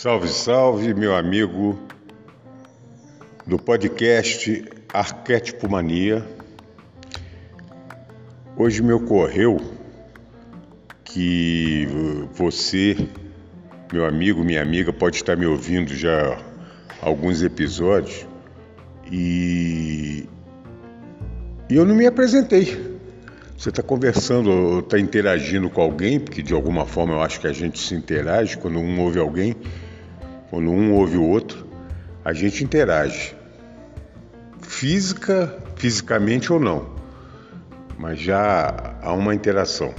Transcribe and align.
Salve, 0.00 0.28
salve, 0.28 0.94
meu 0.94 1.16
amigo 1.16 1.76
do 3.44 3.58
podcast 3.58 4.64
Arquétipo 4.94 5.68
Mania. 5.68 6.24
Hoje 8.56 8.80
me 8.80 8.92
ocorreu 8.92 9.56
que 11.02 11.88
você, 12.32 13.08
meu 13.92 14.06
amigo, 14.06 14.44
minha 14.44 14.62
amiga, 14.62 14.92
pode 14.92 15.16
estar 15.16 15.36
me 15.36 15.46
ouvindo 15.46 15.92
já 15.96 16.38
alguns 17.02 17.42
episódios 17.42 18.24
e, 19.10 20.28
e 21.68 21.74
eu 21.74 21.84
não 21.84 21.96
me 21.96 22.06
apresentei. 22.06 22.98
Você 23.56 23.70
está 23.70 23.82
conversando, 23.82 24.78
está 24.78 24.96
interagindo 24.96 25.68
com 25.68 25.82
alguém, 25.82 26.20
porque 26.20 26.40
de 26.40 26.54
alguma 26.54 26.86
forma 26.86 27.14
eu 27.14 27.20
acho 27.20 27.40
que 27.40 27.48
a 27.48 27.52
gente 27.52 27.80
se 27.80 27.96
interage 27.96 28.56
quando 28.56 28.78
um 28.78 29.00
ouve 29.00 29.18
alguém. 29.18 29.56
Quando 30.50 30.70
um 30.70 30.94
ouve 30.94 31.16
o 31.16 31.24
outro, 31.24 31.66
a 32.24 32.32
gente 32.32 32.64
interage. 32.64 33.36
Física, 34.60 35.56
fisicamente 35.76 36.52
ou 36.52 36.60
não, 36.60 36.90
mas 37.98 38.20
já 38.20 38.96
há 39.02 39.12
uma 39.12 39.34
interação. 39.34 39.94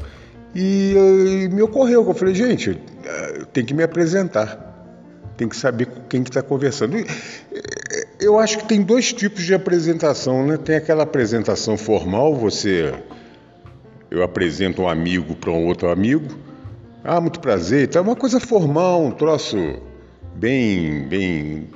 E, 0.54 0.94
e 0.96 1.50
me 1.50 1.62
ocorreu 1.62 2.06
eu 2.08 2.14
falei, 2.14 2.34
gente, 2.34 2.80
eh, 3.04 3.46
tem 3.52 3.66
que 3.66 3.74
me 3.74 3.84
apresentar, 3.84 4.88
tem 5.38 5.48
que 5.48 5.56
saber 5.56 5.86
com 5.86 6.02
quem 6.04 6.24
que 6.24 6.30
está 6.30 6.42
conversando. 6.42 6.98
E, 6.98 7.02
eh, 7.02 8.08
eu 8.20 8.40
acho 8.40 8.60
que 8.60 8.66
tem 8.66 8.82
dois 8.82 9.14
tipos 9.14 9.44
de 9.44 9.54
apresentação, 9.54 10.46
né? 10.46 10.58
Tem 10.58 10.76
aquela 10.76 11.04
apresentação 11.04 11.78
formal, 11.78 12.36
você 12.36 12.94
eu 14.12 14.24
apresento 14.24 14.82
um 14.82 14.90
amigo 14.90 15.36
para 15.36 15.52
um 15.52 15.66
outro 15.66 15.90
amigo, 15.90 16.28
ah, 17.04 17.22
muito 17.22 17.40
prazer, 17.40 17.84
então 17.88 18.02
é 18.02 18.06
uma 18.06 18.16
coisa 18.16 18.40
formal, 18.40 19.04
um 19.04 19.12
troço 19.12 19.58
bem, 20.40 21.02
bem, 21.10 21.68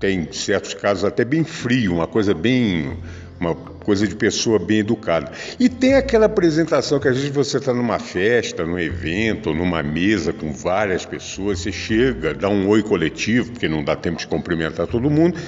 tem 0.00 0.32
certos 0.32 0.74
casos 0.74 1.04
até 1.04 1.24
bem 1.24 1.44
frio, 1.44 1.94
uma 1.94 2.08
coisa 2.08 2.34
bem, 2.34 2.98
uma 3.38 3.54
coisa 3.54 4.06
de 4.06 4.16
pessoa 4.16 4.58
bem 4.58 4.80
educada. 4.80 5.30
E 5.60 5.68
tem 5.68 5.94
aquela 5.94 6.26
apresentação 6.26 6.98
que 6.98 7.06
às 7.06 7.16
vezes 7.16 7.30
você 7.30 7.58
está 7.58 7.72
numa 7.72 8.00
festa, 8.00 8.66
num 8.66 8.78
evento, 8.78 9.54
numa 9.54 9.80
mesa 9.80 10.32
com 10.32 10.52
várias 10.52 11.06
pessoas, 11.06 11.60
você 11.60 11.70
chega, 11.70 12.34
dá 12.34 12.48
um 12.48 12.68
oi 12.68 12.82
coletivo, 12.82 13.52
porque 13.52 13.68
não 13.68 13.84
dá 13.84 13.94
tempo 13.94 14.18
de 14.18 14.26
cumprimentar 14.26 14.88
todo 14.88 15.08
mundo, 15.08 15.38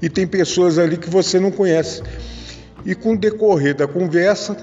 e 0.00 0.08
tem 0.08 0.28
pessoas 0.28 0.78
ali 0.78 0.96
que 0.96 1.10
você 1.10 1.40
não 1.40 1.50
conhece. 1.50 2.02
E 2.86 2.94
com 2.94 3.14
o 3.14 3.18
decorrer 3.18 3.74
da 3.74 3.88
conversa, 3.88 4.56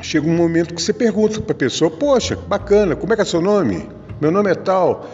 chega 0.00 0.26
um 0.26 0.36
momento 0.36 0.72
que 0.72 0.80
você 0.80 0.94
pergunta 0.94 1.42
para 1.42 1.52
a 1.52 1.58
pessoa: 1.58 1.90
Poxa, 1.90 2.36
bacana, 2.36 2.96
como 2.96 3.12
é 3.12 3.16
que 3.16 3.22
é 3.22 3.24
seu 3.26 3.42
nome? 3.42 3.86
Meu 4.18 4.30
nome 4.30 4.50
é 4.50 4.54
tal. 4.54 5.10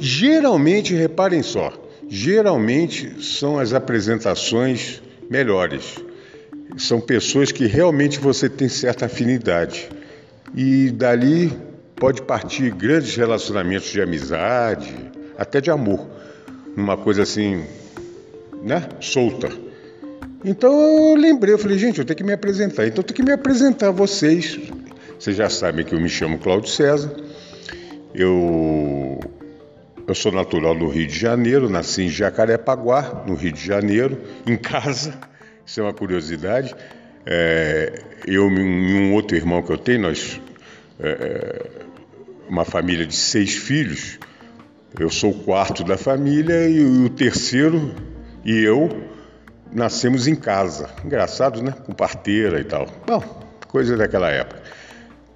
Geralmente, 0.00 0.94
reparem 0.94 1.42
só, 1.42 1.70
geralmente 2.08 3.22
são 3.22 3.58
as 3.58 3.74
apresentações 3.74 5.02
melhores. 5.28 5.96
São 6.78 6.98
pessoas 7.00 7.52
que 7.52 7.66
realmente 7.66 8.18
você 8.18 8.48
tem 8.48 8.66
certa 8.66 9.04
afinidade. 9.04 9.90
E 10.54 10.90
dali 10.90 11.52
pode 11.96 12.22
partir 12.22 12.70
grandes 12.70 13.14
relacionamentos 13.14 13.90
de 13.90 14.00
amizade, 14.00 14.94
até 15.36 15.60
de 15.60 15.70
amor. 15.70 16.06
Numa 16.74 16.96
coisa 16.96 17.24
assim, 17.24 17.62
né? 18.62 18.88
Solta. 19.00 19.50
Então 20.42 20.72
eu 20.72 21.14
lembrei, 21.14 21.52
eu 21.52 21.58
falei, 21.58 21.78
gente, 21.78 21.98
eu 21.98 22.06
tenho 22.06 22.16
que 22.16 22.24
me 22.24 22.32
apresentar. 22.32 22.86
Então 22.86 23.00
eu 23.00 23.04
tenho 23.04 23.16
que 23.16 23.22
me 23.22 23.32
apresentar 23.32 23.88
a 23.88 23.92
vocês. 23.92 24.58
Vocês 25.18 25.36
já 25.36 25.50
sabem 25.50 25.84
que 25.84 25.94
eu 25.94 26.00
me 26.00 26.08
chamo 26.08 26.38
Cláudio 26.38 26.70
César. 26.70 27.14
Eu 28.14 28.79
eu 30.10 30.14
sou 30.16 30.32
natural 30.32 30.74
do 30.74 30.88
Rio 30.88 31.06
de 31.06 31.16
Janeiro, 31.16 31.70
nasci 31.70 32.02
em 32.02 32.08
Jacarepaguá, 32.08 33.22
no 33.28 33.36
Rio 33.36 33.52
de 33.52 33.64
Janeiro, 33.64 34.20
em 34.44 34.56
casa. 34.56 35.14
Isso 35.64 35.78
é 35.78 35.84
uma 35.84 35.94
curiosidade. 35.94 36.74
É, 37.24 38.02
eu 38.26 38.50
e 38.50 38.94
um 38.94 39.14
outro 39.14 39.36
irmão 39.36 39.62
que 39.62 39.70
eu 39.70 39.78
tenho, 39.78 40.00
nós, 40.00 40.40
é, 40.98 41.70
uma 42.48 42.64
família 42.64 43.06
de 43.06 43.14
seis 43.14 43.54
filhos. 43.54 44.18
Eu 44.98 45.10
sou 45.10 45.30
o 45.30 45.44
quarto 45.44 45.84
da 45.84 45.96
família 45.96 46.68
e 46.68 46.84
o 46.84 47.08
terceiro 47.08 47.94
e 48.44 48.64
eu 48.64 48.88
nascemos 49.72 50.26
em 50.26 50.34
casa. 50.34 50.90
Engraçado, 51.04 51.62
né? 51.62 51.72
Com 51.86 51.92
parteira 51.92 52.58
e 52.58 52.64
tal. 52.64 52.88
Bom, 53.06 53.22
coisa 53.68 53.96
daquela 53.96 54.28
época. 54.28 54.60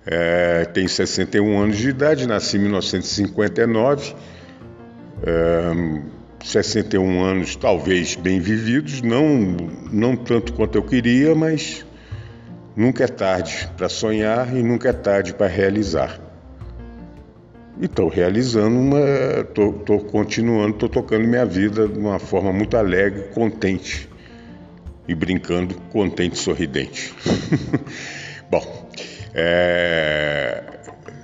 É, 0.04 0.64
tenho 0.64 0.88
61 0.88 1.60
anos 1.60 1.78
de 1.78 1.90
idade, 1.90 2.26
nasci 2.26 2.56
em 2.56 2.60
1959 2.62 4.33
61 6.44 7.24
anos 7.24 7.56
talvez 7.56 8.14
bem 8.14 8.38
vividos, 8.38 9.00
não, 9.00 9.56
não 9.90 10.14
tanto 10.14 10.52
quanto 10.52 10.76
eu 10.76 10.82
queria, 10.82 11.34
mas 11.34 11.84
nunca 12.76 13.04
é 13.04 13.06
tarde 13.06 13.68
para 13.76 13.88
sonhar 13.88 14.54
e 14.54 14.62
nunca 14.62 14.90
é 14.90 14.92
tarde 14.92 15.32
para 15.32 15.46
realizar. 15.46 16.20
E 17.80 17.86
estou 17.86 18.08
realizando 18.08 18.78
uma. 18.78 19.00
estou 19.40 20.00
continuando, 20.00 20.74
estou 20.74 20.88
tocando 20.88 21.26
minha 21.26 21.46
vida 21.46 21.88
de 21.88 21.98
uma 21.98 22.18
forma 22.18 22.52
muito 22.52 22.76
alegre, 22.76 23.30
contente. 23.34 24.08
E 25.08 25.14
brincando, 25.14 25.74
contente, 25.90 26.38
sorridente. 26.38 27.12
Bom, 28.50 28.90
é, 29.34 30.62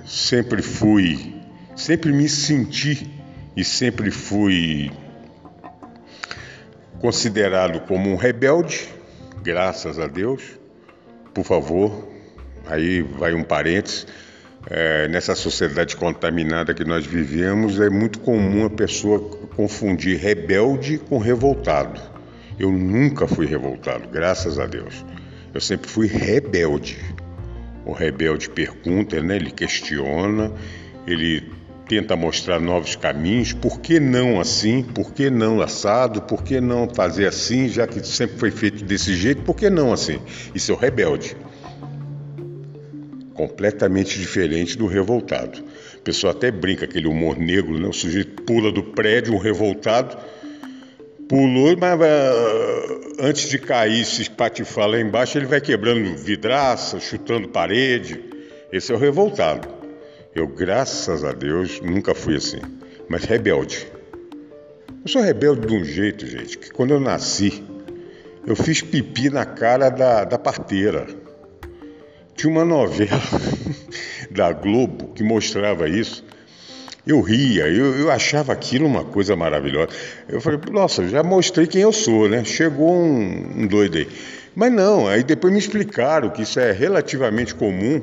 sempre 0.05 0.61
fui, 0.61 1.35
sempre 1.75 2.11
me 2.11 2.27
senti 2.27 3.20
e 3.55 3.63
sempre 3.63 4.11
fui 4.11 4.91
considerado 6.99 7.81
como 7.81 8.09
um 8.09 8.15
rebelde, 8.15 8.87
graças 9.43 9.99
a 9.99 10.07
Deus. 10.07 10.59
Por 11.33 11.43
favor, 11.43 12.07
aí 12.67 13.01
vai 13.01 13.33
um 13.33 13.43
parênteses. 13.43 14.07
É, 14.69 15.07
nessa 15.07 15.33
sociedade 15.33 15.95
contaminada 15.95 16.71
que 16.73 16.85
nós 16.85 17.03
vivemos, 17.03 17.79
é 17.79 17.89
muito 17.89 18.19
comum 18.19 18.65
a 18.65 18.69
pessoa 18.69 19.19
confundir 19.55 20.19
rebelde 20.19 20.99
com 20.99 21.17
revoltado. 21.17 21.99
Eu 22.59 22.71
nunca 22.71 23.27
fui 23.27 23.47
revoltado, 23.47 24.07
graças 24.09 24.59
a 24.59 24.67
Deus. 24.67 25.03
Eu 25.51 25.59
sempre 25.59 25.89
fui 25.89 26.05
rebelde. 26.05 26.97
O 27.83 27.91
rebelde 27.91 28.49
pergunta, 28.49 29.19
né? 29.21 29.37
ele 29.37 29.49
questiona, 29.49 30.51
ele 31.07 31.51
tenta 31.91 32.15
mostrar 32.15 32.57
novos 32.61 32.95
caminhos, 32.95 33.51
por 33.51 33.81
que 33.81 33.99
não 33.99 34.39
assim? 34.39 34.81
Por 34.81 35.11
que 35.13 35.29
não 35.29 35.59
assado? 35.61 36.21
Por 36.21 36.41
que 36.41 36.61
não 36.61 36.87
fazer 36.87 37.27
assim, 37.27 37.67
já 37.67 37.85
que 37.85 38.01
sempre 38.07 38.37
foi 38.37 38.49
feito 38.49 38.85
desse 38.85 39.13
jeito? 39.13 39.41
Por 39.41 39.57
que 39.57 39.69
não 39.69 39.91
assim? 39.91 40.17
Isso 40.55 40.71
é 40.71 40.73
o 40.73 40.77
rebelde. 40.77 41.35
Completamente 43.33 44.17
diferente 44.17 44.77
do 44.77 44.87
revoltado. 44.87 45.61
A 45.97 46.01
pessoa 46.01 46.31
até 46.31 46.49
brinca 46.49 46.85
aquele 46.85 47.07
humor 47.07 47.37
negro, 47.37 47.77
né? 47.77 47.89
O 47.89 47.93
sujeito 47.93 48.41
pula 48.43 48.71
do 48.71 48.83
prédio, 48.83 49.33
um 49.33 49.37
revoltado, 49.37 50.17
pulou, 51.27 51.75
mas 51.77 51.99
uh, 51.99 53.01
antes 53.19 53.49
de 53.49 53.59
cair, 53.59 54.05
se 54.05 54.21
espatifar 54.21 54.87
lá 54.87 54.97
embaixo, 54.97 55.37
ele 55.37 55.45
vai 55.45 55.59
quebrando 55.59 56.15
vidraça, 56.15 57.01
chutando 57.01 57.49
parede. 57.49 58.17
Esse 58.71 58.93
é 58.93 58.95
o 58.95 58.97
revoltado. 58.97 59.80
Eu, 60.33 60.47
graças 60.47 61.25
a 61.25 61.33
Deus, 61.33 61.81
nunca 61.81 62.15
fui 62.15 62.37
assim, 62.37 62.61
mas 63.09 63.25
rebelde. 63.25 63.85
Eu 65.03 65.09
sou 65.09 65.21
rebelde 65.21 65.67
de 65.67 65.73
um 65.73 65.83
jeito, 65.83 66.25
gente, 66.25 66.57
que 66.57 66.71
quando 66.71 66.91
eu 66.91 67.01
nasci, 67.01 67.61
eu 68.47 68.55
fiz 68.55 68.81
pipi 68.81 69.29
na 69.29 69.45
cara 69.45 69.89
da, 69.89 70.23
da 70.23 70.37
parteira. 70.37 71.05
Tinha 72.33 72.49
uma 72.49 72.63
novela 72.63 73.21
da 74.31 74.53
Globo 74.53 75.13
que 75.13 75.21
mostrava 75.21 75.89
isso. 75.89 76.23
Eu 77.05 77.19
ria, 77.19 77.67
eu, 77.67 77.97
eu 77.97 78.09
achava 78.09 78.53
aquilo 78.53 78.85
uma 78.85 79.03
coisa 79.03 79.35
maravilhosa. 79.35 79.89
Eu 80.29 80.39
falei, 80.39 80.61
nossa, 80.71 81.05
já 81.09 81.21
mostrei 81.21 81.67
quem 81.67 81.81
eu 81.81 81.91
sou, 81.91 82.29
né? 82.29 82.45
Chegou 82.45 82.93
um, 82.93 83.63
um 83.63 83.67
doido 83.67 83.97
aí. 83.97 84.07
Mas 84.55 84.71
não, 84.71 85.07
aí 85.07 85.23
depois 85.23 85.53
me 85.53 85.59
explicaram 85.59 86.29
que 86.29 86.41
isso 86.41 86.59
é 86.59 86.71
relativamente 86.71 87.55
comum. 87.55 88.01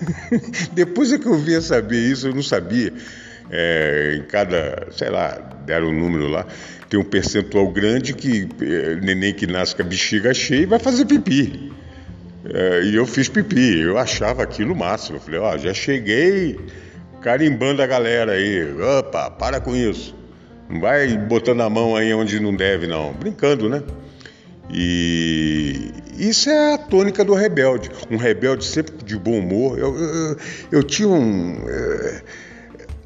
depois 0.72 1.12
é 1.12 1.18
que 1.18 1.26
eu 1.26 1.36
vim 1.38 1.54
a 1.54 1.60
saber 1.60 1.98
isso, 1.98 2.28
eu 2.28 2.34
não 2.34 2.42
sabia. 2.42 2.92
é, 3.50 4.16
em 4.16 4.22
cada, 4.22 4.86
sei 4.92 5.10
lá, 5.10 5.30
deram 5.66 5.88
um 5.88 5.98
número 5.98 6.28
lá, 6.28 6.46
tem 6.88 6.98
um 6.98 7.04
percentual 7.04 7.68
grande 7.68 8.14
que 8.14 8.48
é, 8.60 8.94
neném 8.96 9.34
que 9.34 9.46
nasce 9.46 9.74
com 9.74 9.82
a 9.82 9.84
bexiga 9.84 10.32
cheia 10.32 10.66
vai 10.66 10.78
fazer 10.78 11.04
pipi. 11.04 11.72
É, 12.44 12.82
e 12.84 12.94
eu 12.94 13.06
fiz 13.06 13.28
pipi, 13.28 13.80
eu 13.80 13.98
achava 13.98 14.42
aquilo 14.42 14.74
máximo. 14.74 15.16
Eu 15.16 15.20
falei, 15.20 15.40
ó, 15.40 15.58
já 15.58 15.74
cheguei 15.74 16.58
carimbando 17.20 17.82
a 17.82 17.86
galera 17.86 18.32
aí. 18.32 18.66
Opa, 18.98 19.30
para 19.30 19.60
com 19.60 19.76
isso. 19.76 20.14
Não 20.68 20.80
vai 20.80 21.16
botando 21.16 21.60
a 21.60 21.68
mão 21.68 21.96
aí 21.96 22.14
onde 22.14 22.40
não 22.40 22.54
deve, 22.54 22.86
não. 22.86 23.12
Brincando, 23.12 23.68
né? 23.68 23.82
E 24.72 25.92
isso 26.16 26.48
é 26.48 26.74
a 26.74 26.78
tônica 26.78 27.24
do 27.24 27.34
rebelde. 27.34 27.90
Um 28.10 28.16
rebelde 28.16 28.64
sempre 28.64 29.04
de 29.04 29.18
bom 29.18 29.38
humor. 29.38 29.78
Eu, 29.78 29.96
eu, 29.96 30.36
eu 30.70 30.82
tinha 30.82 31.08
um. 31.08 31.68
É, 31.68 32.22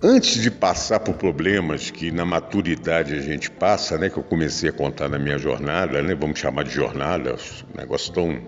antes 0.02 0.43
de 0.43 0.50
passar 0.50 1.00
por 1.00 1.14
problemas 1.14 1.90
que 1.90 2.11
na 2.11 2.25
maturidade 2.25 3.14
a 3.14 3.20
gente 3.20 3.50
passa, 3.50 3.96
né? 3.96 4.11
Que 4.11 4.19
eu 4.19 4.22
comecei 4.22 4.69
a 4.69 4.72
contar 4.72 5.08
na 5.08 5.19
minha 5.19 5.38
jornada, 5.38 6.02
né? 6.02 6.14
Vamos 6.14 6.38
chamar 6.38 6.64
de 6.64 6.70
jornada, 6.70 7.37
um 7.72 7.78
negócio 7.78 8.12
tão. 8.12 8.38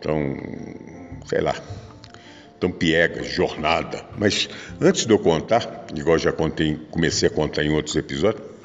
tão. 0.00 0.36
sei 1.26 1.40
lá. 1.40 1.54
tão 2.58 2.72
piegas, 2.72 3.28
jornada. 3.28 4.04
Mas 4.18 4.48
antes 4.80 5.06
de 5.06 5.12
eu 5.12 5.18
contar, 5.18 5.86
igual 5.94 6.18
já 6.18 6.32
contei, 6.32 6.76
comecei 6.90 7.28
a 7.28 7.30
contar 7.30 7.62
em 7.62 7.70
outros 7.70 7.94
episódios 7.94 8.56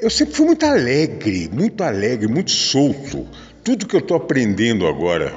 eu 0.00 0.08
sempre 0.08 0.34
fui 0.34 0.46
muito 0.46 0.64
alegre, 0.64 1.50
muito 1.52 1.82
alegre, 1.82 2.26
muito 2.26 2.50
solto. 2.50 3.26
Tudo 3.62 3.86
que 3.86 3.94
eu 3.94 4.00
estou 4.00 4.16
aprendendo 4.16 4.86
agora, 4.86 5.34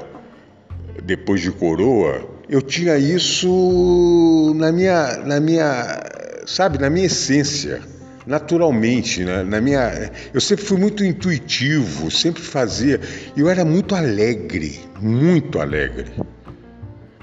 depois 1.03 1.41
de 1.41 1.51
coroa, 1.51 2.27
eu 2.49 2.61
tinha 2.61 2.97
isso 2.97 4.53
na 4.55 4.71
minha, 4.71 5.17
na 5.17 5.39
minha, 5.39 6.01
sabe, 6.45 6.77
na 6.77 6.89
minha 6.89 7.07
essência, 7.07 7.81
naturalmente, 8.25 9.25
né? 9.25 9.43
na 9.43 9.59
minha, 9.59 10.11
eu 10.33 10.39
sempre 10.39 10.63
fui 10.63 10.77
muito 10.77 11.03
intuitivo, 11.03 12.09
sempre 12.09 12.41
fazia, 12.41 13.01
eu 13.35 13.49
era 13.49 13.65
muito 13.65 13.95
alegre, 13.95 14.79
muito 15.01 15.59
alegre. 15.59 16.11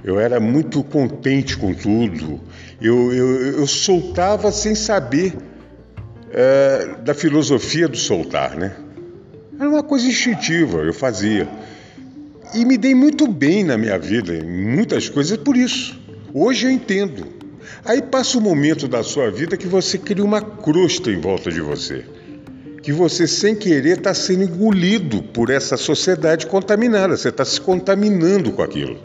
Eu 0.03 0.19
era 0.19 0.41
muito 0.41 0.83
contente 0.83 1.59
com 1.59 1.75
tudo. 1.75 2.41
Eu, 2.81 3.13
eu, 3.13 3.59
eu 3.59 3.67
soltava 3.67 4.51
sem 4.51 4.75
saber 4.75 5.35
é, 6.31 6.97
da 7.03 7.15
filosofia 7.15 7.89
do 7.89 7.97
soltar, 7.97 8.57
né? 8.57 8.77
Era 9.59 9.69
uma 9.69 9.83
coisa 9.83 10.07
instintiva, 10.07 10.79
eu 10.79 10.95
fazia. 10.95 11.49
E 12.55 12.65
me 12.65 12.79
dei 12.79 12.95
muito 12.95 13.29
bem 13.29 13.63
na 13.63 13.77
minha 13.77 13.99
vida, 13.99 14.35
em 14.35 14.43
muitas 14.45 15.09
coisas, 15.09 15.37
por 15.37 15.57
isso. 15.57 16.01
Hoje 16.33 16.67
eu 16.67 16.71
entendo. 16.71 17.27
Aí 17.85 18.01
passa 18.01 18.39
um 18.39 18.41
momento 18.41 18.89
da 18.89 19.03
sua 19.03 19.31
vida 19.31 19.57
que 19.57 19.67
você 19.67 19.99
cria 19.99 20.25
uma 20.25 20.41
crosta 20.41 21.11
em 21.11 21.21
volta 21.21 21.51
de 21.51 21.61
você. 21.61 22.05
Que 22.83 22.93
você, 22.93 23.27
sem 23.27 23.55
querer, 23.55 23.99
está 23.99 24.15
sendo 24.15 24.45
engolido 24.45 25.23
por 25.23 25.51
essa 25.51 25.77
sociedade 25.77 26.47
contaminada. 26.47 27.17
Você 27.17 27.29
está 27.29 27.45
se 27.45 27.61
contaminando 27.61 28.53
com 28.53 28.63
aquilo. 28.63 28.99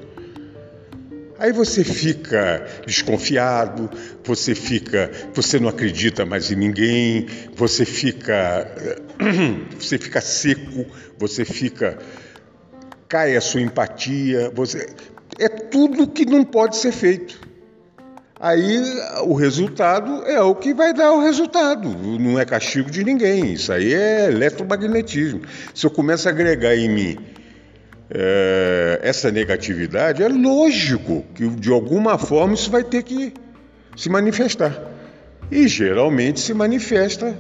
Aí 1.38 1.52
você 1.52 1.84
fica 1.84 2.66
desconfiado, 2.86 3.90
você 4.24 4.56
fica, 4.56 5.12
você 5.34 5.60
não 5.60 5.68
acredita 5.68 6.26
mais 6.26 6.50
em 6.50 6.56
ninguém, 6.56 7.28
você 7.54 7.84
fica, 7.84 8.66
você 9.78 9.98
fica 9.98 10.22
seco, 10.22 10.86
você 11.18 11.44
fica, 11.44 11.98
cai 13.10 13.36
a 13.36 13.42
sua 13.42 13.60
empatia, 13.60 14.50
você, 14.56 14.88
é 15.38 15.50
tudo 15.50 16.08
que 16.08 16.26
não 16.26 16.46
pode 16.46 16.78
ser 16.78 16.94
feito. 16.94 17.44
Aí 18.40 18.82
o 19.24 19.34
resultado 19.34 20.24
é 20.26 20.42
o 20.42 20.56
que 20.56 20.74
vai 20.74 20.94
dar 20.94 21.12
o 21.12 21.22
resultado, 21.22 21.90
não 21.90 22.40
é 22.40 22.46
castigo 22.46 22.90
de 22.90 23.04
ninguém, 23.04 23.54
isso 23.54 23.74
aí 23.74 23.94
é 23.94 24.28
eletromagnetismo. 24.28 25.42
Se 25.74 25.86
eu 25.86 25.92
começo 25.92 26.30
a 26.30 26.32
agregar 26.32 26.76
em 26.76 26.90
mim 26.90 27.35
é, 28.10 29.00
essa 29.02 29.32
negatividade, 29.32 30.24
é 30.24 30.28
lógico 30.28 31.26
que 31.34 31.48
de 31.48 31.72
alguma 31.72 32.18
forma 32.18 32.54
isso 32.54 32.70
vai 32.70 32.84
ter 32.84 33.04
que 33.04 33.34
se 33.96 34.10
manifestar. 34.10 34.92
E 35.52 35.68
geralmente 35.68 36.40
se 36.40 36.54
manifesta 36.54 37.36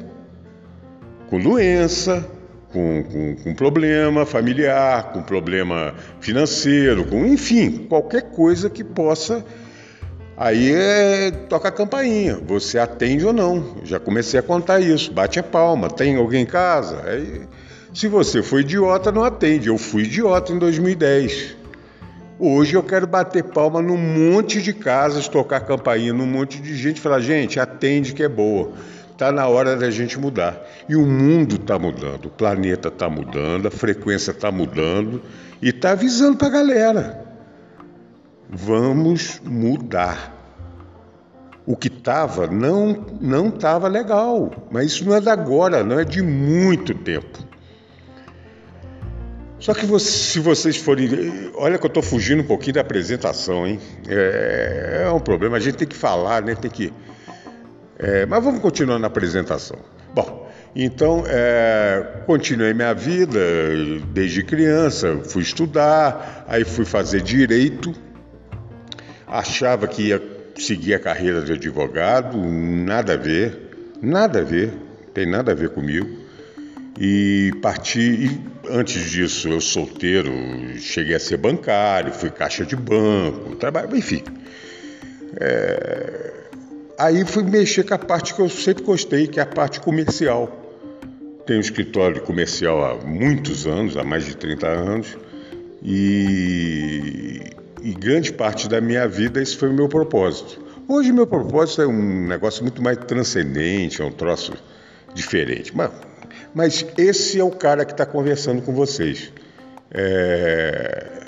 com 1.29 1.39
doença, 1.39 2.25
com, 2.71 3.03
com, 3.03 3.35
com, 3.35 3.55
problema 3.55 4.25
familiar, 4.25 5.11
com 5.11 5.21
problema 5.23 5.95
financeiro, 6.19 7.05
com 7.05 7.25
enfim, 7.25 7.85
qualquer 7.89 8.23
coisa 8.23 8.69
que 8.69 8.83
possa. 8.83 9.43
Aí 10.37 10.73
é, 10.73 11.31
toca 11.31 11.69
a 11.69 11.71
campainha, 11.71 12.37
você 12.45 12.77
atende 12.77 13.25
ou 13.25 13.33
não. 13.33 13.77
Já 13.83 13.99
comecei 13.99 14.39
a 14.39 14.43
contar 14.43 14.81
isso, 14.81 15.11
bate 15.11 15.39
a 15.39 15.43
palma, 15.43 15.89
tem 15.89 16.17
alguém 16.17 16.43
em 16.43 16.45
casa? 16.45 17.01
Aí 17.05 17.43
se 17.95 18.09
você 18.09 18.43
foi 18.43 18.61
idiota, 18.61 19.09
não 19.09 19.23
atende. 19.23 19.69
Eu 19.69 19.77
fui 19.77 20.03
idiota 20.03 20.51
em 20.51 20.59
2010. 20.59 21.55
Hoje 22.37 22.75
eu 22.75 22.83
quero 22.83 23.07
bater 23.07 23.45
palma 23.45 23.81
num 23.81 23.97
monte 23.97 24.61
de 24.61 24.73
casas, 24.73 25.29
tocar 25.29 25.61
campainha 25.61 26.11
num 26.11 26.25
monte 26.25 26.61
de 26.61 26.75
gente, 26.75 26.99
falar, 26.99 27.21
gente, 27.21 27.57
atende 27.57 28.13
que 28.13 28.21
é 28.21 28.27
boa. 28.27 28.73
Está 29.09 29.31
na 29.31 29.47
hora 29.47 29.77
da 29.77 29.89
gente 29.89 30.19
mudar. 30.19 30.61
E 30.89 30.95
o 30.97 31.05
mundo 31.05 31.55
está 31.55 31.79
mudando, 31.79 32.25
o 32.25 32.29
planeta 32.29 32.89
está 32.89 33.09
mudando, 33.09 33.69
a 33.69 33.71
frequência 33.71 34.31
está 34.31 34.51
mudando 34.51 35.21
e 35.61 35.69
está 35.69 35.91
avisando 35.91 36.35
para 36.35 36.47
a 36.47 36.51
galera. 36.51 37.25
Vamos 38.49 39.39
mudar. 39.41 40.33
O 41.65 41.77
que 41.77 41.87
estava 41.87 42.45
não 42.45 43.05
não 43.21 43.47
estava 43.47 43.87
legal, 43.87 44.51
mas 44.69 44.87
isso 44.87 45.05
não 45.05 45.15
é 45.15 45.21
de 45.21 45.29
agora, 45.29 45.81
não 45.81 45.97
é 45.97 46.03
de 46.03 46.21
muito 46.21 46.93
tempo. 46.93 47.54
Só 49.59 49.73
que 49.73 49.85
você, 49.85 50.09
se 50.09 50.39
vocês 50.39 50.77
forem. 50.77 51.51
Olha 51.55 51.77
que 51.77 51.85
eu 51.85 51.87
estou 51.87 52.03
fugindo 52.03 52.41
um 52.41 52.45
pouquinho 52.45 52.73
da 52.73 52.81
apresentação, 52.81 53.65
hein? 53.65 53.79
É, 54.07 55.03
é, 55.05 55.11
um 55.11 55.19
problema, 55.19 55.57
a 55.57 55.59
gente 55.59 55.77
tem 55.77 55.87
que 55.87 55.95
falar, 55.95 56.41
né? 56.41 56.55
Tem 56.55 56.69
que. 56.69 56.93
É, 57.97 58.25
mas 58.25 58.43
vamos 58.43 58.59
continuar 58.61 58.99
na 58.99 59.07
apresentação. 59.07 59.77
Bom, 60.13 60.49
então, 60.75 61.23
é, 61.27 62.21
continuei 62.25 62.73
minha 62.73 62.93
vida 62.93 63.39
desde 64.13 64.43
criança, 64.43 65.21
fui 65.23 65.41
estudar, 65.41 66.45
aí 66.47 66.65
fui 66.65 66.83
fazer 66.83 67.21
direito, 67.21 67.93
achava 69.25 69.87
que 69.87 70.09
ia 70.09 70.21
seguir 70.57 70.93
a 70.93 70.99
carreira 70.99 71.41
de 71.41 71.53
advogado, 71.53 72.37
nada 72.37 73.13
a 73.13 73.17
ver, 73.17 73.93
nada 74.01 74.39
a 74.39 74.43
ver, 74.43 74.73
tem 75.13 75.25
nada 75.25 75.53
a 75.53 75.55
ver 75.55 75.69
comigo. 75.69 76.24
E 76.99 77.51
parti, 77.61 77.99
e 77.99 78.41
antes 78.69 79.11
disso 79.11 79.49
eu 79.49 79.59
solteiro, 79.59 80.31
cheguei 80.79 81.15
a 81.15 81.19
ser 81.19 81.37
bancário, 81.37 82.13
fui 82.13 82.29
caixa 82.29 82.65
de 82.65 82.75
banco, 82.75 83.55
trabalho, 83.57 83.95
enfim. 83.97 84.23
É, 85.37 86.33
aí 86.97 87.25
fui 87.25 87.43
mexer 87.43 87.83
com 87.83 87.93
a 87.95 87.97
parte 87.97 88.33
que 88.33 88.39
eu 88.39 88.47
sempre 88.47 88.83
gostei, 88.83 89.27
que 89.27 89.41
é 89.41 89.43
a 89.43 89.45
parte 89.45 89.81
comercial. 89.81 90.61
Tenho 91.45 91.59
um 91.59 91.61
escritório 91.61 92.21
comercial 92.21 92.83
há 92.83 93.05
muitos 93.05 93.67
anos, 93.67 93.97
há 93.97 94.03
mais 94.03 94.25
de 94.25 94.37
30 94.37 94.65
anos, 94.65 95.17
e, 95.83 97.41
e 97.83 97.93
grande 97.93 98.31
parte 98.31 98.69
da 98.69 98.79
minha 98.79 99.05
vida 99.05 99.41
esse 99.41 99.57
foi 99.57 99.67
o 99.67 99.73
meu 99.73 99.89
propósito. 99.89 100.63
Hoje 100.87 101.11
meu 101.11 101.27
propósito 101.27 101.81
é 101.81 101.87
um 101.87 102.27
negócio 102.27 102.63
muito 102.63 102.81
mais 102.81 102.97
transcendente, 102.99 104.01
é 104.01 104.05
um 104.05 104.11
troço 104.11 104.53
diferente. 105.13 105.75
Mas 105.75 105.91
mas 106.53 106.85
esse 106.97 107.39
é 107.39 107.43
o 107.43 107.51
cara 107.51 107.85
que 107.85 107.91
está 107.91 108.05
conversando 108.05 108.61
com 108.61 108.73
vocês. 108.73 109.31
É... 109.91 111.23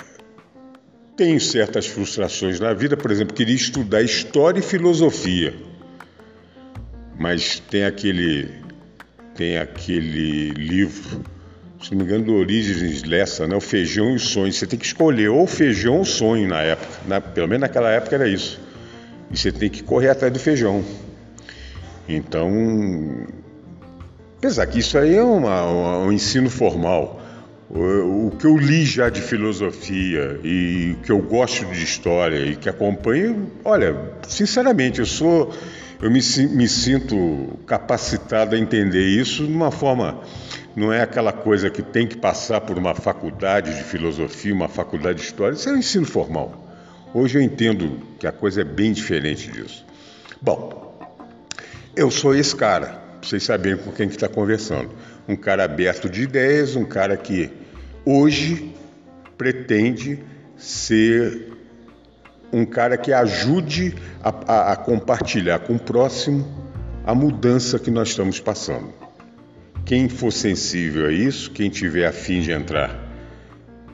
Tenho 1.16 1.40
certas 1.40 1.86
frustrações 1.86 2.60
na 2.60 2.72
vida, 2.72 2.96
por 2.96 3.10
exemplo, 3.10 3.34
queria 3.34 3.54
estudar 3.54 4.02
história 4.02 4.60
e 4.60 4.62
filosofia, 4.62 5.52
mas 7.18 7.58
tem 7.58 7.84
aquele 7.84 8.48
tem 9.38 9.56
aquele 9.56 10.50
livro, 10.50 11.22
se 11.80 11.92
não 11.92 11.98
me 11.98 12.04
engano, 12.04 12.24
do 12.24 12.34
Origens 12.34 13.04
Lessa, 13.04 13.46
né? 13.46 13.54
o 13.54 13.60
Feijão 13.60 14.10
e 14.10 14.16
o 14.16 14.18
Sonho. 14.18 14.52
Você 14.52 14.66
tem 14.66 14.76
que 14.76 14.84
escolher 14.84 15.28
ou 15.28 15.46
feijão 15.46 15.98
ou 15.98 16.04
sonho 16.04 16.48
na 16.48 16.60
época. 16.60 16.92
Na, 17.06 17.20
pelo 17.20 17.46
menos 17.46 17.60
naquela 17.60 17.88
época 17.90 18.16
era 18.16 18.28
isso. 18.28 18.60
E 19.30 19.38
você 19.38 19.52
tem 19.52 19.70
que 19.70 19.84
correr 19.84 20.08
atrás 20.08 20.32
do 20.32 20.40
feijão. 20.40 20.84
Então, 22.08 22.50
Apesar 24.38 24.66
que 24.66 24.78
isso 24.78 24.96
aí 24.96 25.16
é 25.16 25.22
uma, 25.22 25.64
uma, 25.64 25.98
um 25.98 26.12
ensino 26.12 26.48
formal. 26.48 27.20
O, 27.68 28.28
o, 28.28 28.30
que 28.38 28.46
eu 28.46 28.56
li 28.56 28.84
já 28.84 29.10
de 29.10 29.20
filosofia 29.20 30.40
e 30.42 30.96
que 31.02 31.10
eu 31.10 31.20
gosto 31.20 31.66
de 31.66 31.82
história 31.82 32.38
e 32.46 32.56
que 32.56 32.68
acompanho, 32.68 33.50
olha, 33.64 33.94
sinceramente, 34.26 35.00
eu 35.00 35.06
sou, 35.06 35.52
eu 36.00 36.10
me, 36.10 36.20
me 36.50 36.68
sinto 36.68 37.58
capacitado 37.66 38.54
a 38.54 38.58
entender 38.58 39.04
isso 39.04 39.44
de 39.44 39.52
uma 39.52 39.70
forma, 39.70 40.20
não 40.74 40.90
é 40.90 41.02
aquela 41.02 41.32
coisa 41.32 41.68
que 41.68 41.82
tem 41.82 42.06
que 42.06 42.16
passar 42.16 42.62
por 42.62 42.78
uma 42.78 42.94
faculdade 42.94 43.74
de 43.76 43.82
filosofia, 43.82 44.54
uma 44.54 44.68
faculdade 44.68 45.18
de 45.18 45.24
história, 45.24 45.54
isso 45.54 45.68
é 45.68 45.72
um 45.72 45.78
ensino 45.78 46.06
formal. 46.06 46.64
Hoje 47.12 47.36
eu 47.36 47.42
entendo 47.42 48.00
que 48.18 48.26
a 48.26 48.32
coisa 48.32 48.62
é 48.62 48.64
bem 48.64 48.92
diferente 48.92 49.50
disso. 49.50 49.84
Bom, 50.40 50.98
eu 51.94 52.10
sou 52.10 52.34
esse 52.34 52.56
cara, 52.56 53.07
vocês 53.22 53.42
saberem 53.42 53.78
com 53.78 53.90
quem 53.92 54.08
que 54.08 54.14
está 54.14 54.28
conversando. 54.28 54.90
Um 55.26 55.36
cara 55.36 55.64
aberto 55.64 56.08
de 56.08 56.22
ideias, 56.22 56.76
um 56.76 56.84
cara 56.84 57.16
que 57.16 57.50
hoje 58.04 58.74
pretende 59.36 60.18
ser 60.56 61.52
um 62.52 62.64
cara 62.64 62.96
que 62.96 63.12
ajude 63.12 63.94
a, 64.22 64.30
a, 64.30 64.72
a 64.72 64.76
compartilhar 64.76 65.60
com 65.60 65.74
o 65.74 65.78
próximo 65.78 66.46
a 67.04 67.14
mudança 67.14 67.78
que 67.78 67.90
nós 67.90 68.08
estamos 68.08 68.40
passando. 68.40 68.92
Quem 69.84 70.08
for 70.08 70.32
sensível 70.32 71.06
a 71.06 71.12
isso, 71.12 71.50
quem 71.50 71.70
tiver 71.70 72.06
a 72.06 72.12
fim 72.12 72.40
de 72.40 72.52
entrar 72.52 72.90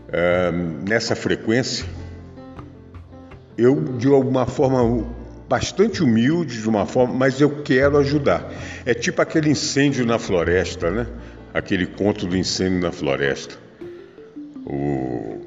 uh, 0.08 0.88
nessa 0.88 1.14
frequência, 1.14 1.86
eu 3.56 3.80
de 3.96 4.08
alguma 4.08 4.46
forma 4.46 5.06
bastante 5.54 6.02
humilde, 6.02 6.60
de 6.60 6.68
uma 6.68 6.84
forma, 6.84 7.14
mas 7.14 7.40
eu 7.40 7.62
quero 7.62 7.96
ajudar. 7.98 8.52
É 8.84 8.92
tipo 8.92 9.22
aquele 9.22 9.48
incêndio 9.48 10.04
na 10.04 10.18
floresta, 10.18 10.90
né? 10.90 11.06
Aquele 11.54 11.86
conto 11.86 12.26
do 12.26 12.36
incêndio 12.36 12.80
na 12.80 12.90
floresta. 12.90 13.54
O... 14.66 15.40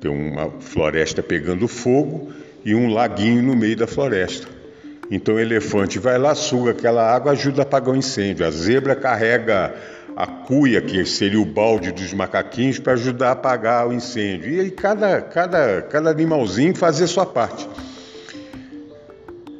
Tem 0.00 0.08
uma 0.08 0.48
floresta 0.60 1.24
pegando 1.24 1.66
fogo 1.66 2.30
e 2.64 2.72
um 2.72 2.92
laguinho 2.92 3.42
no 3.42 3.56
meio 3.56 3.76
da 3.76 3.88
floresta. 3.88 4.46
Então 5.10 5.34
o 5.34 5.40
elefante 5.40 5.98
vai 5.98 6.18
lá, 6.18 6.32
suga 6.36 6.70
aquela 6.70 7.12
água, 7.12 7.32
ajuda 7.32 7.62
a 7.62 7.64
apagar 7.64 7.94
o 7.94 7.98
incêndio. 7.98 8.46
A 8.46 8.50
zebra 8.52 8.94
carrega 8.94 9.74
a 10.14 10.26
cuia, 10.28 10.80
que 10.80 11.04
seria 11.04 11.40
o 11.40 11.44
balde 11.44 11.90
dos 11.90 12.12
macaquinhos, 12.14 12.78
para 12.78 12.92
ajudar 12.92 13.30
a 13.30 13.32
apagar 13.32 13.88
o 13.88 13.92
incêndio. 13.92 14.52
E 14.52 14.60
aí 14.60 14.70
cada, 14.70 15.20
cada, 15.20 15.82
cada 15.82 16.10
animalzinho 16.10 16.76
fazia 16.76 17.08
sua 17.08 17.26
parte. 17.26 17.68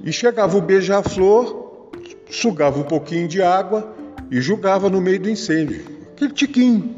E 0.07 0.13
chegava 0.13 0.57
o 0.57 0.61
beija-flor, 0.63 1.91
sugava 2.31 2.79
um 2.79 2.85
pouquinho 2.85 3.27
de 3.27 3.43
água 3.43 3.93
e 4.31 4.41
jogava 4.41 4.89
no 4.89 5.01
meio 5.01 5.19
do 5.19 5.29
incêndio. 5.29 5.85
Aquele 6.13 6.33
tiquinho, 6.33 6.95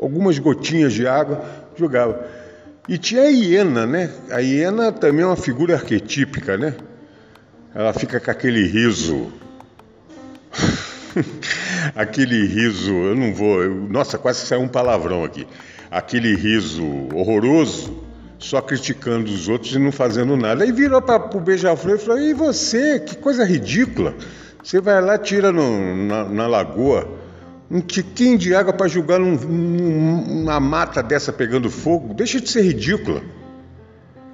algumas 0.00 0.38
gotinhas 0.38 0.92
de 0.92 1.08
água, 1.08 1.44
jogava. 1.76 2.24
E 2.88 2.96
tinha 2.96 3.22
a 3.22 3.26
hiena, 3.28 3.84
né? 3.84 4.12
A 4.30 4.38
hiena 4.38 4.92
também 4.92 5.24
é 5.24 5.26
uma 5.26 5.34
figura 5.34 5.74
arquetípica, 5.74 6.56
né? 6.56 6.74
Ela 7.74 7.92
fica 7.92 8.20
com 8.20 8.30
aquele 8.30 8.64
riso 8.64 9.32
aquele 11.96 12.46
riso, 12.46 12.92
eu 12.92 13.16
não 13.16 13.34
vou, 13.34 13.62
eu, 13.62 13.74
nossa, 13.74 14.16
quase 14.16 14.46
saiu 14.46 14.62
um 14.62 14.68
palavrão 14.68 15.24
aqui. 15.24 15.48
Aquele 15.90 16.36
riso 16.36 16.84
horroroso, 17.12 18.07
só 18.38 18.60
criticando 18.60 19.30
os 19.30 19.48
outros 19.48 19.74
e 19.74 19.78
não 19.78 19.90
fazendo 19.90 20.36
nada. 20.36 20.64
Aí 20.64 20.72
virou 20.72 21.02
para 21.02 21.36
o 21.36 21.40
beija-flor 21.40 21.96
e 21.96 21.98
falou: 21.98 22.20
E 22.20 22.34
você, 22.34 23.00
que 23.00 23.16
coisa 23.16 23.44
ridícula. 23.44 24.14
Você 24.62 24.80
vai 24.80 25.00
lá, 25.00 25.16
tira 25.18 25.52
no, 25.52 26.06
na, 26.06 26.24
na, 26.24 26.46
lagoa 26.46 27.08
um 27.70 27.80
tiquinho 27.80 28.36
de 28.36 28.54
água 28.54 28.72
para 28.72 28.88
jogar 28.88 29.18
num, 29.18 29.34
numa 29.34 30.60
mata 30.60 31.02
dessa 31.02 31.32
pegando 31.32 31.70
fogo. 31.70 32.14
Deixa 32.14 32.40
de 32.40 32.48
ser 32.48 32.62
ridícula. 32.62 33.22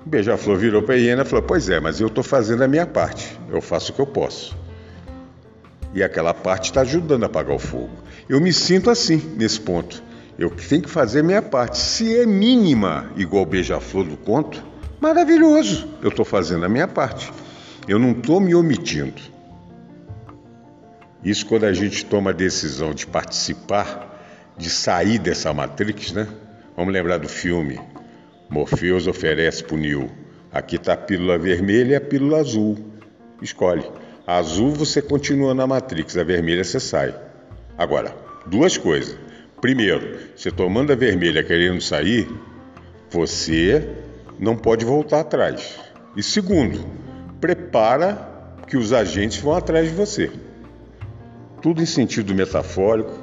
O 0.05 0.09
beija-flor 0.09 0.57
virou 0.57 0.83
para 0.83 0.95
a 0.95 0.99
hiena 0.99 1.23
e 1.23 1.25
falou: 1.25 1.45
Pois 1.45 1.69
é, 1.69 1.81
mas 1.81 2.01
eu 2.01 2.09
estou 2.09 2.25
fazendo 2.25 2.63
a 2.63 2.69
minha 2.69 2.87
parte. 2.87 3.39
Eu 3.51 3.61
faço 3.61 3.93
o 3.93 3.95
que 3.95 4.01
eu 4.01 4.07
posso 4.07 4.65
e 5.95 6.03
aquela 6.03 6.35
parte 6.35 6.65
está 6.67 6.81
ajudando 6.81 7.23
a 7.23 7.27
apagar 7.27 7.55
o 7.55 7.59
fogo. 7.59 7.91
Eu 8.29 8.41
me 8.41 8.53
sinto 8.53 8.91
assim 8.91 9.17
nesse 9.37 9.61
ponto. 9.61 10.03
Eu 10.39 10.51
tenho 10.51 10.83
que 10.83 10.91
fazer 10.91 11.23
minha 11.23 11.43
parte. 11.43 11.79
Se 11.79 12.19
é 12.19 12.27
mínima, 12.27 13.11
igual 13.17 13.47
beija-flor 13.47 14.05
do 14.05 14.17
conto, 14.17 14.63
maravilhoso. 15.01 15.89
Eu 16.03 16.09
estou 16.09 16.25
fazendo 16.25 16.65
a 16.65 16.69
minha 16.69 16.89
parte. 16.89 17.33
Eu 17.87 17.99
não 17.99 18.13
estou 18.13 18.41
me 18.41 18.55
omitindo. 18.55 19.21
Isso 21.25 21.47
quando 21.47 21.65
a 21.65 21.73
gente 21.73 22.05
toma 22.05 22.31
a 22.31 22.35
decisão 22.35 22.93
de 22.93 23.07
participar, 23.07 24.55
de 24.59 24.69
sair 24.69 25.19
dessa 25.19 25.53
matrix, 25.53 26.13
né? 26.13 26.29
Vamos 26.77 26.93
lembrar 26.93 27.19
do 27.19 27.29
filme. 27.29 27.81
Morpheus 28.51 29.07
oferece 29.07 29.63
para 29.65 29.75
o 29.75 29.79
Neo. 29.79 30.11
Aqui 30.53 30.77
está 30.77 30.93
a 30.93 30.97
pílula 30.97 31.39
vermelha 31.39 31.93
e 31.93 31.97
a 31.97 32.01
pílula 32.01 32.39
azul. 32.39 32.77
Escolhe. 33.41 33.85
A 34.27 34.37
azul 34.37 34.71
você 34.71 35.03
continua 35.03 35.55
na 35.55 35.67
Matrix, 35.67 36.17
a 36.17 36.25
vermelha 36.25 36.65
você 36.65 36.81
sai. 36.81 37.15
Agora, 37.77 38.15
duas 38.47 38.79
coisas. 38.79 39.19
Primeiro, 39.65 40.19
você 40.37 40.51
tomando 40.51 40.93
a 40.93 40.95
vermelha 40.95 41.43
querendo 41.43 41.81
sair, 41.81 42.29
você 43.11 43.89
não 44.39 44.55
pode 44.55 44.85
voltar 44.85 45.21
atrás. 45.21 45.79
E 46.15 46.23
segundo, 46.23 46.87
prepara 47.41 48.59
que 48.67 48.77
os 48.77 48.93
agentes 48.93 49.39
vão 49.39 49.55
atrás 49.55 49.89
de 49.89 49.95
você. 49.95 50.31
Tudo 51.63 51.81
em 51.81 51.87
sentido 51.87 52.35
metafórico, 52.35 53.19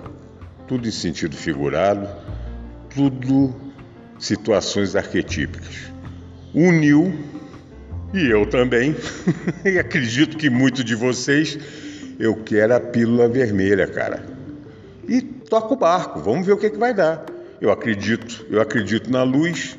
tudo 0.68 0.88
em 0.88 0.92
sentido 0.92 1.36
figurado, 1.36 2.10
tudo 2.90 3.54
situações 4.18 4.96
arquetípicas. 4.96 5.92
Uniu 6.56 7.14
e 8.16 8.26
eu 8.26 8.48
também, 8.48 8.96
e 9.64 9.78
acredito 9.78 10.38
que 10.38 10.50
muito 10.50 10.84
de 10.84 10.96
vocês, 10.96 11.56
eu 12.18 12.36
quero 12.36 12.74
a 12.74 12.80
pílula 12.80 13.30
vermelha, 13.30 13.86
cara. 13.86 14.41
E 15.08 15.22
toca 15.22 15.74
o 15.74 15.77
barco, 15.77 16.20
vamos 16.20 16.46
ver 16.46 16.53
o 16.53 16.58
que, 16.58 16.70
que 16.70 16.77
vai 16.77 16.93
dar. 16.93 17.25
Eu 17.60 17.72
acredito, 17.72 18.46
eu 18.50 18.62
acredito 18.62 19.12
na 19.12 19.24
luz, 19.24 19.77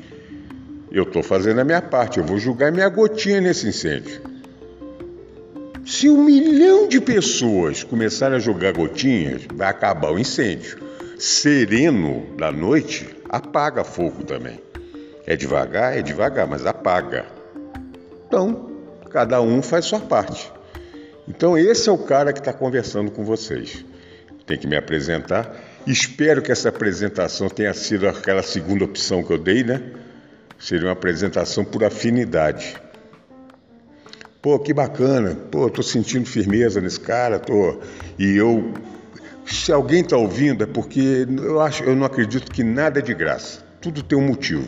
eu 0.91 1.03
estou 1.03 1.23
fazendo 1.23 1.59
a 1.59 1.63
minha 1.63 1.81
parte, 1.81 2.19
eu 2.19 2.23
vou 2.23 2.37
julgar 2.37 2.71
minha 2.71 2.87
gotinha 2.87 3.41
nesse 3.41 3.67
incêndio. 3.67 4.21
Se 5.85 6.09
um 6.09 6.23
milhão 6.23 6.87
de 6.87 7.01
pessoas 7.01 7.83
começarem 7.83 8.37
a 8.37 8.39
jogar 8.39 8.71
gotinhas, 8.71 9.41
vai 9.53 9.67
acabar 9.67 10.13
o 10.13 10.19
incêndio. 10.19 10.77
Sereno 11.19 12.25
da 12.37 12.51
noite, 12.51 13.09
apaga 13.27 13.83
fogo 13.83 14.23
também. 14.23 14.59
É 15.25 15.35
devagar, 15.35 15.97
é 15.97 16.01
devagar, 16.01 16.47
mas 16.47 16.65
apaga. 16.65 17.25
Então, 18.27 18.69
cada 19.09 19.41
um 19.41 19.61
faz 19.61 19.85
sua 19.85 19.99
parte. 19.99 20.51
Então, 21.27 21.57
esse 21.57 21.89
é 21.89 21.91
o 21.91 21.97
cara 21.97 22.31
que 22.31 22.39
está 22.39 22.53
conversando 22.53 23.11
com 23.11 23.23
vocês. 23.23 23.85
Tem 24.45 24.57
que 24.57 24.67
me 24.67 24.75
apresentar. 24.75 25.55
Espero 25.85 26.41
que 26.41 26.51
essa 26.51 26.69
apresentação 26.69 27.49
tenha 27.49 27.73
sido 27.73 28.07
aquela 28.07 28.43
segunda 28.43 28.85
opção 28.85 29.23
que 29.23 29.31
eu 29.31 29.37
dei, 29.37 29.63
né? 29.63 29.81
Seria 30.59 30.87
uma 30.87 30.93
apresentação 30.93 31.65
por 31.65 31.83
afinidade. 31.83 32.75
Pô, 34.41 34.59
que 34.59 34.73
bacana. 34.73 35.35
Pô, 35.51 35.69
tô 35.69 35.81
sentindo 35.81 36.25
firmeza 36.25 36.81
nesse 36.81 36.99
cara, 36.99 37.39
tô. 37.39 37.79
E 38.17 38.35
eu 38.35 38.73
se 39.45 39.71
alguém 39.71 40.01
está 40.01 40.17
ouvindo 40.17 40.63
é 40.63 40.67
porque 40.67 41.27
eu 41.41 41.59
acho, 41.61 41.83
eu 41.83 41.95
não 41.95 42.05
acredito 42.05 42.51
que 42.51 42.63
nada 42.63 42.99
é 42.99 43.01
de 43.01 43.13
graça. 43.13 43.61
Tudo 43.81 44.01
tem 44.01 44.17
um 44.17 44.25
motivo. 44.27 44.67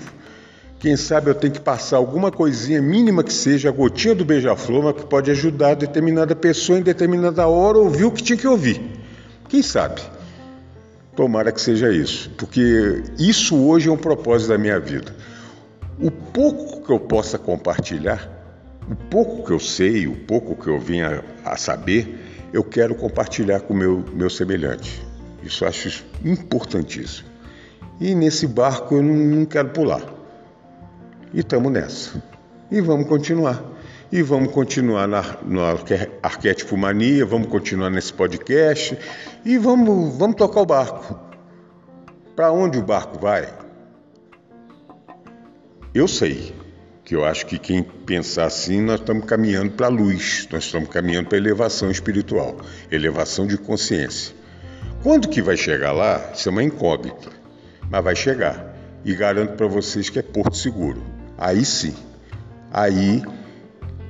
Quem 0.79 0.97
sabe 0.97 1.29
eu 1.29 1.35
tenho 1.35 1.53
que 1.53 1.61
passar 1.61 1.97
alguma 1.97 2.31
coisinha 2.31 2.81
mínima 2.81 3.23
que 3.23 3.33
seja, 3.33 3.69
a 3.69 3.71
gotinha 3.71 4.13
do 4.13 4.25
beija-flor, 4.25 4.83
mas 4.83 4.95
que 4.95 5.07
pode 5.07 5.31
ajudar 5.31 5.75
determinada 5.75 6.35
pessoa 6.35 6.77
em 6.77 6.81
determinada 6.81 7.47
hora 7.47 7.77
a 7.77 7.81
ouvir 7.81 8.03
o 8.03 8.11
que 8.11 8.21
tinha 8.21 8.37
que 8.37 8.47
ouvir. 8.47 8.81
Quem 9.55 9.63
sabe? 9.63 10.01
Tomara 11.15 11.49
que 11.49 11.61
seja 11.61 11.89
isso, 11.89 12.29
porque 12.31 13.01
isso 13.17 13.55
hoje 13.55 13.87
é 13.87 13.91
um 13.93 13.95
propósito 13.95 14.49
da 14.49 14.57
minha 14.57 14.77
vida. 14.81 15.15
O 15.97 16.11
pouco 16.11 16.85
que 16.85 16.91
eu 16.91 16.99
possa 16.99 17.39
compartilhar, 17.39 18.29
o 18.91 18.93
pouco 18.93 19.45
que 19.45 19.53
eu 19.53 19.59
sei, 19.61 20.07
o 20.07 20.15
pouco 20.25 20.61
que 20.61 20.69
eu 20.69 20.77
venha 20.77 21.23
a 21.45 21.55
saber, 21.55 22.19
eu 22.51 22.65
quero 22.65 22.95
compartilhar 22.95 23.61
com 23.61 23.73
o 23.73 23.77
meu, 23.77 24.03
meu 24.11 24.29
semelhante. 24.29 25.01
Isso 25.41 25.63
eu 25.63 25.69
acho 25.69 26.03
importantíssimo. 26.25 27.29
E 28.01 28.13
nesse 28.13 28.45
barco 28.47 28.95
eu 28.95 29.01
não, 29.01 29.15
não 29.15 29.45
quero 29.45 29.69
pular. 29.69 30.03
E 31.33 31.39
estamos 31.39 31.71
nessa. 31.71 32.21
E 32.69 32.81
vamos 32.81 33.07
continuar. 33.07 33.63
E 34.15 34.23
vamos 34.23 34.53
continuar 34.53 35.09
na, 35.09 35.39
no 35.43 35.59
Arquétipo 36.23 36.77
Mania, 36.77 37.25
vamos 37.25 37.49
continuar 37.49 37.89
nesse 37.89 38.13
podcast 38.13 38.97
e 39.43 39.57
vamos, 39.57 40.17
vamos 40.17 40.37
tocar 40.37 40.61
o 40.61 40.65
barco. 40.65 41.19
Para 42.33 42.49
onde 42.49 42.77
o 42.77 42.81
barco 42.81 43.19
vai? 43.19 43.53
Eu 45.93 46.07
sei 46.07 46.55
que 47.03 47.13
eu 47.13 47.25
acho 47.25 47.45
que 47.45 47.59
quem 47.59 47.83
pensar 47.83 48.45
assim, 48.45 48.79
nós 48.79 49.01
estamos 49.01 49.25
caminhando 49.25 49.71
para 49.71 49.87
a 49.87 49.89
luz, 49.89 50.47
nós 50.49 50.63
estamos 50.63 50.87
caminhando 50.87 51.27
para 51.27 51.37
a 51.37 51.41
elevação 51.41 51.91
espiritual, 51.91 52.55
elevação 52.89 53.45
de 53.45 53.57
consciência. 53.57 54.33
Quando 55.03 55.27
que 55.27 55.41
vai 55.41 55.57
chegar 55.57 55.91
lá? 55.91 56.31
Isso 56.33 56.47
é 56.47 56.53
uma 56.53 56.63
incógnita, 56.63 57.29
mas 57.89 58.01
vai 58.01 58.15
chegar. 58.15 58.77
E 59.03 59.13
garanto 59.13 59.57
para 59.57 59.67
vocês 59.67 60.09
que 60.09 60.19
é 60.19 60.21
Porto 60.21 60.55
Seguro. 60.55 61.03
Aí 61.37 61.65
sim, 61.65 61.93
aí, 62.71 63.21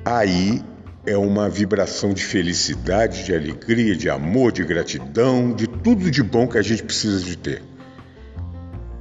aí 0.06 0.62
é 1.04 1.16
uma 1.16 1.48
vibração 1.48 2.14
de 2.14 2.24
felicidade, 2.24 3.24
de 3.24 3.34
alegria, 3.34 3.96
de 3.96 4.08
amor, 4.08 4.52
de 4.52 4.62
gratidão, 4.62 5.52
de 5.52 5.66
tudo 5.66 6.08
de 6.10 6.22
bom 6.22 6.46
que 6.46 6.56
a 6.56 6.62
gente 6.62 6.84
precisa 6.84 7.20
de 7.24 7.36
ter. 7.36 7.62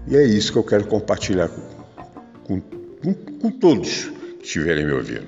E 0.07 0.15
é 0.15 0.23
isso 0.23 0.51
que 0.51 0.57
eu 0.57 0.63
quero 0.63 0.85
compartilhar 0.87 1.49
com, 2.43 2.59
com, 2.59 3.13
com 3.13 3.51
todos 3.51 4.11
que 4.39 4.45
estiverem 4.45 4.85
me 4.85 4.93
ouvindo. 4.93 5.27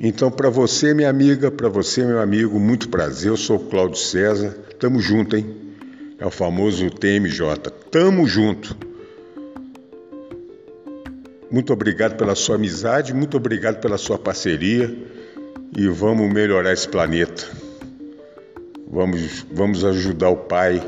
Então, 0.00 0.30
para 0.30 0.50
você, 0.50 0.92
minha 0.92 1.08
amiga, 1.08 1.48
para 1.50 1.68
você, 1.68 2.04
meu 2.04 2.20
amigo, 2.20 2.58
muito 2.58 2.88
prazer. 2.88 3.30
Eu 3.30 3.36
sou 3.36 3.58
Cláudio 3.58 3.98
César. 3.98 4.50
Tamo 4.80 5.00
junto, 5.00 5.36
hein? 5.36 5.46
É 6.18 6.26
o 6.26 6.30
famoso 6.30 6.90
TMJ. 6.90 7.70
Tamo 7.90 8.26
junto. 8.26 8.76
Muito 11.50 11.72
obrigado 11.72 12.16
pela 12.16 12.34
sua 12.34 12.56
amizade, 12.56 13.14
muito 13.14 13.36
obrigado 13.36 13.80
pela 13.80 13.98
sua 13.98 14.18
parceria 14.18 14.94
e 15.76 15.88
vamos 15.88 16.32
melhorar 16.32 16.72
esse 16.72 16.88
planeta. 16.88 17.46
Vamos, 18.88 19.44
vamos 19.52 19.84
ajudar 19.84 20.30
o 20.30 20.36
Pai 20.36 20.82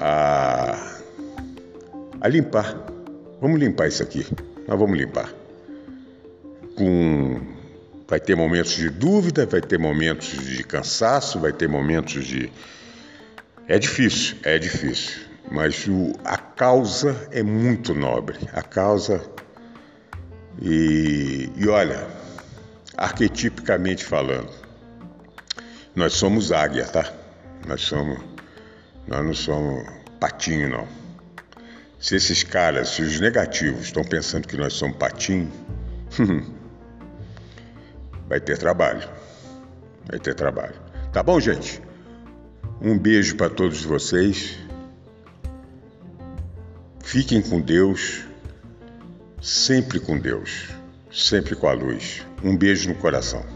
a, 0.00 0.98
a 2.20 2.28
limpar. 2.28 2.86
Vamos 3.40 3.58
limpar 3.58 3.88
isso 3.88 4.02
aqui. 4.02 4.26
Nós 4.66 4.78
vamos 4.78 4.96
limpar. 4.96 5.32
Com 6.76 7.56
Vai 8.08 8.20
ter 8.20 8.36
momentos 8.36 8.76
de 8.76 8.88
dúvida, 8.88 9.46
vai 9.46 9.60
ter 9.60 9.78
momentos 9.78 10.28
de 10.28 10.62
cansaço, 10.62 11.40
vai 11.40 11.52
ter 11.52 11.68
momentos 11.68 12.24
de. 12.24 12.52
É 13.66 13.80
difícil, 13.80 14.36
é 14.44 14.56
difícil, 14.58 15.22
mas 15.50 15.88
o, 15.88 16.12
a 16.24 16.36
causa 16.38 17.28
é 17.32 17.42
muito 17.42 17.92
nobre. 17.94 18.38
A 18.52 18.62
causa. 18.62 19.20
E, 20.60 21.50
e 21.56 21.68
olha, 21.68 22.06
arquetipicamente 22.96 24.04
falando, 24.04 24.50
nós 25.94 26.14
somos 26.14 26.52
águia, 26.52 26.86
tá? 26.86 27.12
Nós 27.66 27.82
somos. 27.82 28.18
Nós 29.06 29.24
não 29.24 29.34
somos 29.34 29.86
patinho, 30.18 30.68
não. 30.68 30.88
Se 31.98 32.16
esses 32.16 32.42
caras, 32.42 32.88
se 32.90 33.02
os 33.02 33.20
negativos 33.20 33.84
estão 33.84 34.04
pensando 34.04 34.46
que 34.46 34.56
nós 34.56 34.72
somos 34.74 34.96
patinho. 34.96 35.50
vai 38.28 38.40
ter 38.40 38.58
trabalho. 38.58 39.08
Vai 40.08 40.18
ter 40.18 40.34
trabalho. 40.34 40.74
Tá 41.12 41.22
bom, 41.22 41.40
gente? 41.40 41.80
Um 42.80 42.98
beijo 42.98 43.36
para 43.36 43.48
todos 43.48 43.82
vocês. 43.82 44.58
Fiquem 47.02 47.40
com 47.40 47.60
Deus, 47.60 48.24
sempre 49.46 50.00
com 50.00 50.18
Deus, 50.18 50.70
sempre 51.12 51.54
com 51.54 51.68
a 51.68 51.72
luz. 51.72 52.26
Um 52.42 52.56
beijo 52.56 52.88
no 52.88 52.96
coração. 52.96 53.55